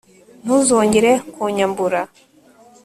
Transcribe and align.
ntuzongera 0.43 1.11
kunyambura 1.33 1.99